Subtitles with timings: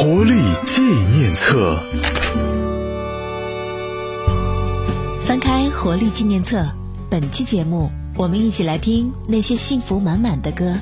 [0.00, 1.82] 活力纪念册。
[5.26, 6.60] 翻开《活力纪念册》，
[7.10, 10.72] 本期节目，我们一起来听那些幸福满满的歌。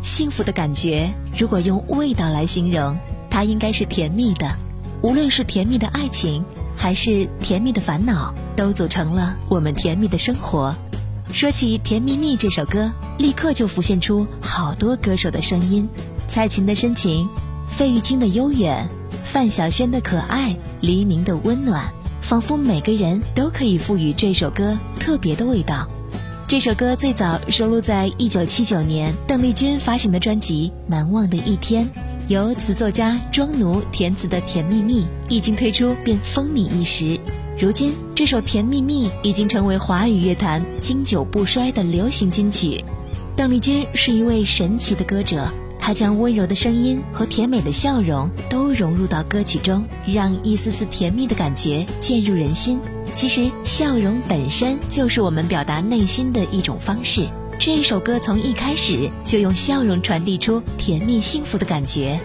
[0.00, 2.96] 幸福的感觉，如果用味道来形容，
[3.28, 4.50] 它应该是甜蜜的。
[5.02, 6.42] 无论是甜蜜的爱情，
[6.74, 10.74] 还是甜蜜的烦恼，都组成了我们甜蜜的生活。
[11.34, 15.86] 说起《甜蜜蜜》这首歌，立刻就浮现出好多歌手的声音：
[16.28, 17.28] 蔡琴的深情。
[17.78, 18.88] 费玉清的悠远，
[19.24, 21.88] 范晓萱的可爱，黎明的温暖，
[22.20, 25.88] 仿佛每个人都可以赋予这首歌特别的味道。
[26.48, 31.84] 这首歌最早收录在一九七九年邓丽君发行的专辑《难忘的一天》，
[32.26, 37.20] 由词作家庄奴填词的《甜蜜蜜》一经推出便风靡一时。
[37.60, 42.84] 如今，这首《甜蜜蜜》已经成为华语乐坛经久不衰的流行金曲。
[43.36, 45.48] 邓丽君是一位神奇的歌者。
[45.78, 52.78] 他将温柔的声音和甜美的笑容都融入到歌曲中，让一丝丝甜蜜的感觉渐入人心。
[53.14, 57.26] 其实，笑容本身就是我们表达内心的一种方式。
[57.58, 62.20] 这首歌从一开始就用笑容传递出甜蜜幸福的感觉。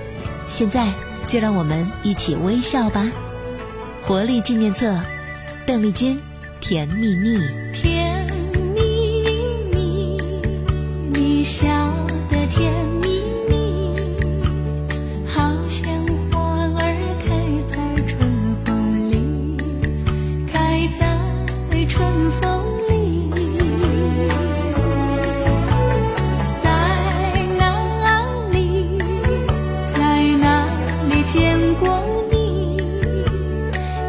[0.47, 0.93] 现在，
[1.27, 3.09] 就让我们一起微笑吧。
[4.03, 4.99] 活力纪念册，
[5.65, 6.17] 邓丽君，
[6.59, 7.37] 《甜蜜蜜》。
[7.71, 8.27] 甜
[8.75, 9.23] 蜜
[9.71, 10.17] 蜜，
[11.11, 11.82] 你笑
[22.23, 23.29] 春风里，
[26.63, 26.69] 在
[27.57, 28.97] 哪里？
[29.93, 30.65] 在哪
[31.09, 32.77] 里见过你？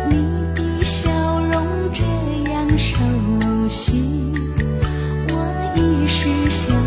[0.09, 0.15] 你
[0.55, 2.05] 的笑容这
[2.53, 2.95] 样熟
[3.69, 4.31] 悉，
[5.31, 5.33] 我
[5.75, 6.84] 一时想。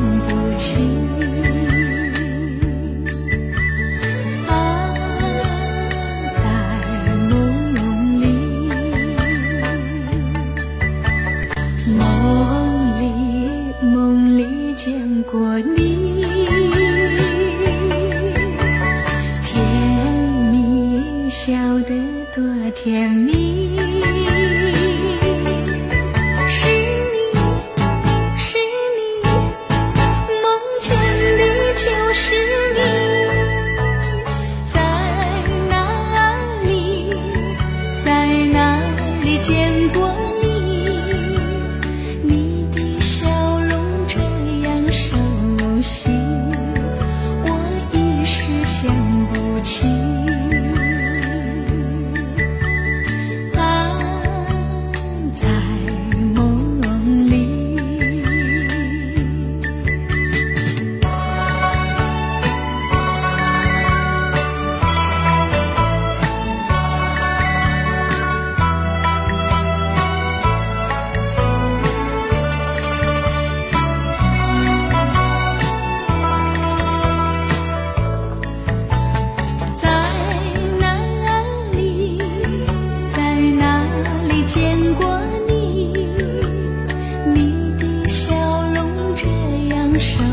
[90.00, 90.24] 熟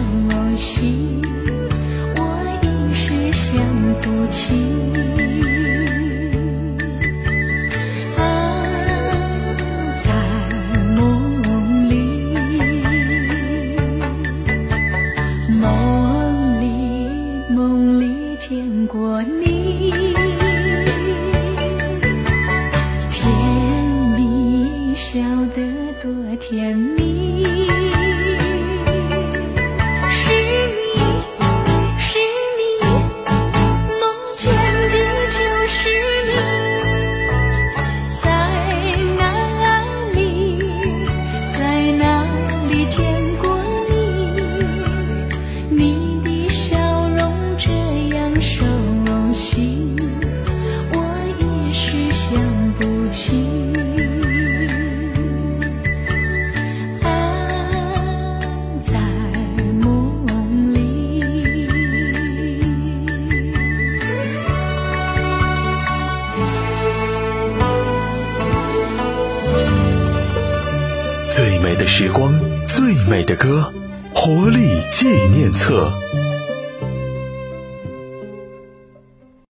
[0.57, 1.23] 悉，
[2.17, 2.21] 我
[2.63, 3.59] 一时想
[4.03, 4.55] 不起。
[8.17, 8.21] 啊，
[10.05, 10.07] 在
[10.95, 11.01] 梦
[11.89, 11.93] 里
[15.61, 15.63] 梦
[16.61, 16.63] 里
[17.55, 19.93] 梦里见过你，
[23.11, 23.27] 甜
[24.17, 25.19] 蜜笑
[25.57, 25.63] 得
[26.03, 27.24] 多甜蜜。
[45.77, 46.77] 你的笑
[47.09, 47.71] 容这
[48.17, 48.65] 样熟
[49.33, 49.97] 悉
[50.93, 50.97] 我
[51.41, 52.41] 一时想
[52.79, 53.33] 不起。
[57.03, 58.39] 啊
[58.85, 58.99] 在
[59.81, 60.25] 梦
[60.75, 61.67] 里
[71.31, 72.33] 最美的时光
[72.67, 73.73] 最美的歌。
[74.15, 75.93] 活力纪念册。